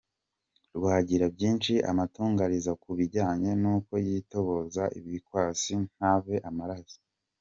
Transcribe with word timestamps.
rw 0.75 0.85
agira 0.97 1.25
byinshi 1.35 1.73
amutangariza 1.89 2.71
ku 2.81 2.89
bijyanye 2.97 3.51
n’uko 3.61 3.93
yitoboza 4.07 4.83
ibikwasi 4.99 5.73
ntave 5.93 6.35
amaraso. 6.49 6.97